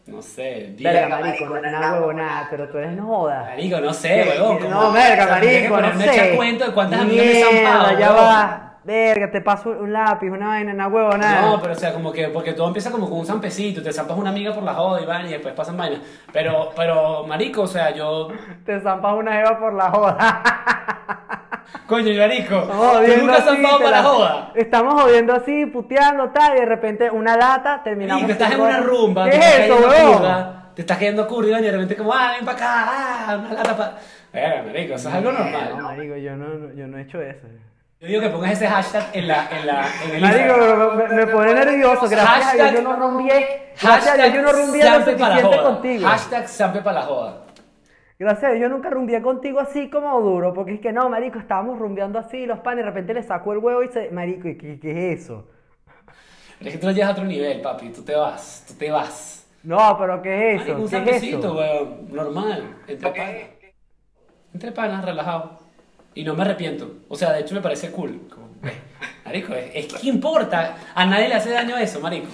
[0.05, 1.39] No sé, Verga, 10.
[1.39, 3.45] marico, no, nada huevo, nada, pero tú eres no jodas.
[3.45, 4.25] Marico, no sé,
[4.69, 6.11] No, verga, marico, no sé.
[6.11, 8.25] echar cuento de cuántas amigas me zampado, ya weón.
[8.25, 8.72] va.
[8.85, 11.41] Verga, te paso un lápiz, una vaina, una huevo, nada.
[11.51, 14.17] No, pero o sea, como que, porque todo empieza como con un zampecito, te zampas
[14.17, 16.01] una amiga por la joda y van y después pasan vainas.
[16.33, 18.27] Pero, pero, marico, o sea, yo,
[18.65, 20.41] Te zampas una eva por la joda.
[21.87, 24.51] coño, marico, Estamos ¿tú nunca has zampado para la joda?
[24.55, 28.23] Estamos jodiendo así, puteando, tal, y de repente una lata, terminamos.
[28.23, 31.59] Marico, estás en una rumba, ¿Qué te es estás eso, curda, te estás cayendo curda
[31.59, 32.85] y de repente como, ah, ven para acá,
[33.29, 33.95] ah, una lata para...
[34.33, 35.83] Verga, marico, eso es algo No, normal.
[35.83, 37.47] marico, yo no, no- yo no he hecho eso.
[38.03, 41.27] Yo digo que pongas ese hashtag en la, en la, en el Marico, me, me
[41.27, 42.09] pone nervioso.
[42.09, 43.71] Gracias a Dios Hashtag- yo no rumbié.
[43.81, 46.07] Gracias a Dios yo no rumbié lo suficiente contigo.
[46.09, 47.37] Hashtag Sampe para la joda.
[48.19, 50.53] Gracias a Dios yo nunca rumbié contigo así como duro.
[50.53, 52.83] Porque es que no, marico, estábamos rumbeando así los panes.
[52.83, 54.11] De repente le sacó el huevo y se.
[54.11, 55.47] Marico, ¿y qué, qué es eso?
[56.59, 57.87] Pero es que tú lo llevas a otro nivel, papi.
[57.89, 59.47] Tú te vas, tú te vas.
[59.63, 60.97] No, pero ¿qué es Marico, eso?
[60.97, 61.53] un ¿Qué es eso?
[61.55, 62.07] weón.
[62.11, 62.75] Normal.
[62.85, 63.35] Entre panas.
[64.53, 65.62] Entre panas, relajado.
[66.15, 66.89] Y no me arrepiento.
[67.09, 68.27] O sea, de hecho me parece cool.
[68.29, 68.81] Como, eh,
[69.25, 70.75] marico, es, es que importa.
[70.95, 72.27] A nadie le hace daño eso, marico.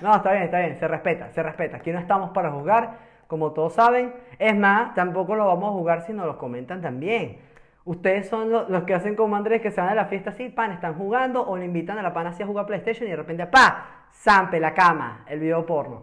[0.00, 1.78] No, está bien, está bien, se respeta, se respeta.
[1.78, 4.14] Aquí no estamos para juzgar, como todos saben.
[4.38, 7.38] Es más, tampoco lo vamos a juzgar si nos lo comentan también.
[7.84, 10.50] Ustedes son lo- los que hacen como Andrés, que se van a la fiesta así,
[10.50, 13.16] pan, están jugando, o le invitan a la pana así a jugar PlayStation y de
[13.16, 16.02] repente, pa, zampe la cama, el video porno.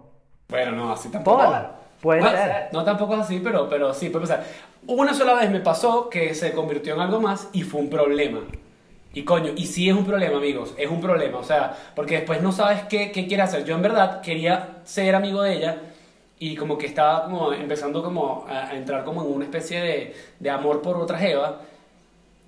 [0.49, 1.37] Bueno, no, así tampoco.
[1.43, 1.84] Póngalo.
[2.01, 2.69] Puede Bueno, ser.
[2.71, 4.45] No, tampoco es así, pero, pero sí, puede pasar.
[4.87, 8.41] Una sola vez me pasó que se convirtió en algo más y fue un problema.
[9.13, 11.39] Y coño, y sí es un problema, amigos, es un problema.
[11.39, 13.63] O sea, porque después no sabes qué, qué quiere hacer.
[13.65, 15.81] Yo en verdad quería ser amigo de ella
[16.39, 20.15] y como que estaba como empezando como a, a entrar como en una especie de,
[20.39, 21.61] de amor por otra jeva.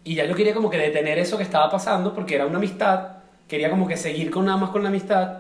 [0.04, 3.18] Y ya yo quería como que detener eso que estaba pasando porque era una amistad.
[3.48, 5.40] Quería como que seguir con nada más con la amistad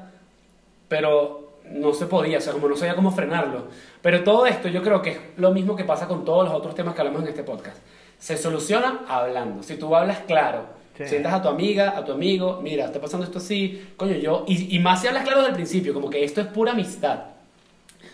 [0.87, 3.67] pero no se podía, o sea, como no sabía cómo frenarlo.
[4.01, 6.75] Pero todo esto yo creo que es lo mismo que pasa con todos los otros
[6.75, 7.77] temas que hablamos en este podcast.
[8.17, 9.63] Se soluciona hablando.
[9.63, 11.05] Si tú hablas claro, Sí.
[11.07, 14.75] sientas a tu amiga, a tu amigo, mira, está pasando esto así, coño, yo, y,
[14.75, 17.19] y más si hablas claro desde el principio, como que esto es pura amistad.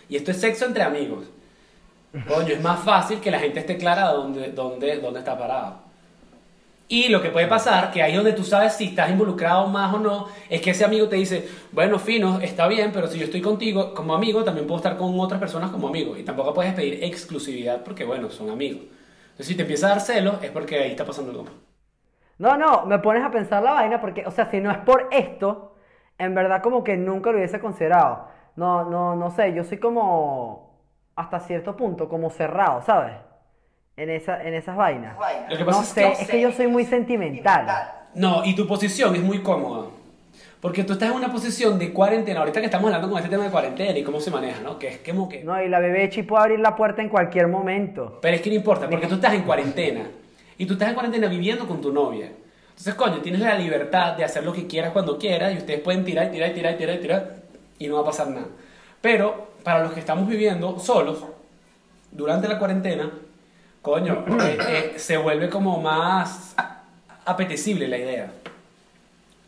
[0.06, 1.24] Y esto es sexo entre amigos.
[2.28, 5.78] Coño, es más fácil que la gente esté clara dónde, dónde, dónde está parado.
[6.86, 9.98] Y lo que puede pasar, que ahí donde tú sabes si estás involucrado más o
[9.98, 13.40] no, es que ese amigo te dice, bueno, fino, está bien, pero si yo estoy
[13.40, 16.16] contigo como amigo, también puedo estar con otras personas como amigo.
[16.16, 18.82] Y tampoco puedes pedir exclusividad porque, bueno, son amigos.
[19.24, 21.46] Entonces, si te empieza a dar celos, es porque ahí está pasando algo.
[22.38, 25.08] No, no, me pones a pensar la vaina porque, o sea, si no es por
[25.12, 25.76] esto,
[26.18, 28.28] en verdad como que nunca lo hubiese considerado.
[28.56, 30.80] No, no, no sé, yo soy como,
[31.16, 33.14] hasta cierto punto, como cerrado, ¿sabes?
[33.96, 35.16] En, esa, en esas vainas.
[35.48, 36.22] Lo que pasa No es sé, que...
[36.22, 37.66] es que yo soy muy sentimental.
[38.14, 39.88] No, y tu posición es muy cómoda.
[40.60, 43.44] Porque tú estás en una posición de cuarentena, ahorita que estamos hablando con este tema
[43.44, 44.78] de cuarentena y cómo se maneja, ¿no?
[44.78, 45.44] Que es como que...
[45.44, 48.18] No, y la bebé Chi puede abrir la puerta en cualquier momento.
[48.22, 50.06] Pero es que no importa, porque tú estás en cuarentena.
[50.56, 52.30] Y tú estás en cuarentena viviendo con tu novia.
[52.68, 56.04] Entonces, coño, tienes la libertad de hacer lo que quieras cuando quieras y ustedes pueden
[56.04, 57.36] tirar, y tirar, y tirar, y tirar, y tirar
[57.78, 58.46] y no va a pasar nada.
[59.00, 61.24] Pero para los que estamos viviendo solos,
[62.10, 63.10] durante la cuarentena,
[63.84, 66.56] coño, eh, eh, se vuelve como más
[67.26, 68.30] apetecible la idea.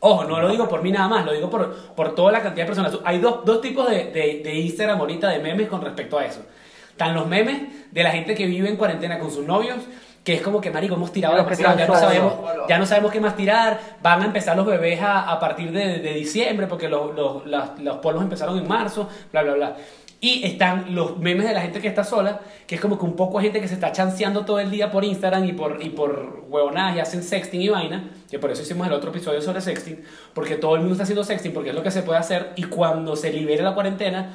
[0.00, 2.64] Ojo, no lo digo por mí nada más, lo digo por, por toda la cantidad
[2.66, 2.98] de personas.
[3.04, 6.42] Hay dos, dos tipos de, de, de Instagram ahorita de memes con respecto a eso.
[6.90, 9.78] Están los memes de la gente que vive en cuarentena con sus novios,
[10.22, 12.32] que es como que, marico, hemos tirado la presión, ya no, sabemos,
[12.68, 15.98] ya no sabemos qué más tirar, van a empezar los bebés a, a partir de,
[16.00, 19.76] de diciembre, porque los, los, las- los polos empezaron en marzo, bla, bla, bla.
[20.20, 23.16] Y están los memes de la gente que está sola, que es como que un
[23.16, 26.44] poco gente que se está chanceando todo el día por Instagram y por, y por
[26.48, 30.02] huevonadas y hacen sexting y vaina, que por eso hicimos el otro episodio sobre sexting,
[30.32, 32.64] porque todo el mundo está haciendo sexting, porque es lo que se puede hacer, y
[32.64, 34.30] cuando se libere la cuarentena,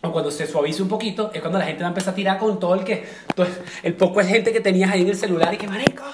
[0.00, 2.38] o cuando se suavice un poquito, es cuando la gente va a empezar a tirar
[2.38, 3.46] con todo el que, todo
[3.82, 6.04] el poco de gente que tenías ahí en el celular y que marico.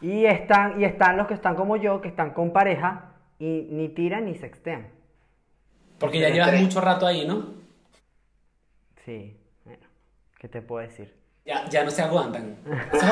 [0.00, 3.88] Y están, y están los que están como yo, que están con pareja y ni
[3.88, 4.88] tiran ni sextean.
[5.98, 7.67] Porque ya llevas mucho rato ahí, ¿no?
[9.08, 9.86] Sí, bueno,
[10.38, 11.14] ¿qué te puedo decir?
[11.46, 12.58] Ya, ya no se aguantan.
[12.92, 13.06] Eso-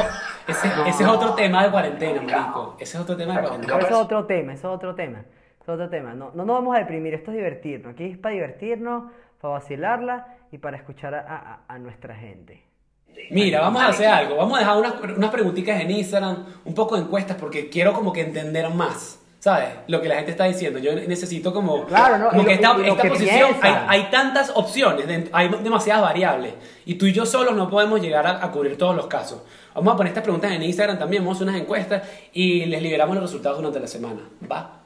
[0.46, 2.76] ese, ese es otro tema de cuarentena, marico.
[2.78, 3.78] Ese es otro tema de cuarentena.
[3.78, 5.20] eso es otro tema, eso es otro tema.
[5.20, 6.12] Eso es otro tema.
[6.12, 7.94] No, no nos vamos a deprimir, esto es divertirnos.
[7.94, 12.62] Aquí es para divertirnos, para vacilarla y para escuchar a, a- a nuestra gente.
[13.30, 14.36] Mira, vamos a hacer algo.
[14.36, 18.12] Vamos a dejar unas, unas preguntitas en Instagram, un poco de encuestas, porque quiero como
[18.12, 19.25] que entender más.
[19.46, 19.68] ¿Sabes?
[19.86, 20.80] Lo que la gente está diciendo.
[20.80, 22.30] Yo necesito como, Claro, ¿no?
[22.30, 26.54] como Y que lo- esta, lo esta que posición, hay, tantas opciones, hay demasiadas variables.
[26.84, 29.44] Y tú y yo solos no podemos llegar a, a cubrir todos los casos.
[29.72, 32.82] Vamos a poner estas preguntas en Instagram también, vamos a hacer unas encuestas y les
[32.82, 34.22] liberamos los resultados durante la semana.
[34.50, 34.80] ¿Va?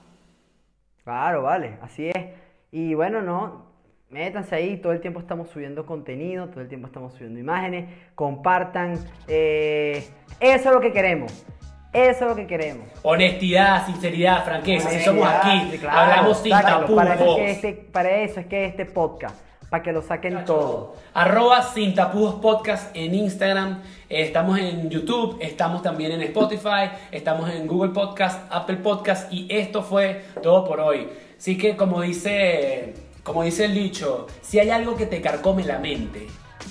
[1.05, 2.27] Claro, vale, así es.
[2.71, 3.65] Y bueno, no,
[4.11, 8.99] métanse ahí, todo el tiempo estamos subiendo contenido, todo el tiempo estamos subiendo imágenes, compartan.
[9.27, 10.07] eh,
[10.39, 11.47] eso es lo que queremos,
[11.93, 12.87] eso es lo que queremos.
[13.03, 14.91] Honestidad, sinceridad, franqueza.
[14.91, 17.37] Si somos aquí, claro, hablamos sin sácalo, para eso, es tapujos.
[17.37, 19.37] que este, para eso es que este podcast,
[19.69, 20.97] para que lo saquen todo.
[21.15, 23.83] Arroba sin tapujos podcast en Instagram.
[24.09, 29.47] Eh, Estamos en YouTube, estamos también en Spotify, estamos en Google Podcast, Apple Podcast y
[29.51, 31.09] esto fue todo por hoy.
[31.39, 35.79] Así que como dice, como dice el dicho, si hay algo que te carcome la
[35.79, 36.27] mente,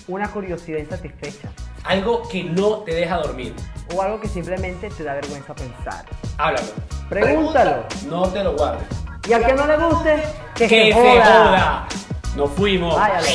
[0.08, 1.50] Una curiosidad insatisfecha
[1.84, 3.54] algo que no te deja dormir,
[3.96, 6.06] o algo que simplemente te da vergüenza pensar.
[6.38, 6.68] háblalo.
[7.10, 7.84] Pregúntalo.
[8.08, 8.88] No te lo guardes.
[9.28, 10.24] Y al que no le guste,
[10.56, 11.26] que, Que se se joda.
[11.26, 11.88] joda.
[12.36, 12.96] Nos fuimos.
[12.96, 13.28] Váyalo.